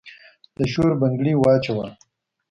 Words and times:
د 0.57 0.59
شور 0.71 0.91
بنګړي 1.01 1.33
واچول 1.37 1.89